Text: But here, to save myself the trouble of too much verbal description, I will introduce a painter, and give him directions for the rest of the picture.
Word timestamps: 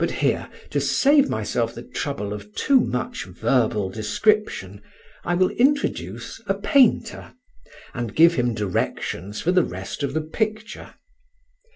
But 0.00 0.10
here, 0.10 0.48
to 0.70 0.80
save 0.80 1.30
myself 1.30 1.72
the 1.72 1.84
trouble 1.84 2.32
of 2.32 2.52
too 2.56 2.80
much 2.80 3.26
verbal 3.26 3.90
description, 3.90 4.82
I 5.24 5.36
will 5.36 5.50
introduce 5.50 6.40
a 6.48 6.54
painter, 6.54 7.32
and 7.94 8.16
give 8.16 8.34
him 8.34 8.54
directions 8.54 9.40
for 9.40 9.52
the 9.52 9.62
rest 9.62 10.02
of 10.02 10.14
the 10.14 10.22
picture. 10.22 10.94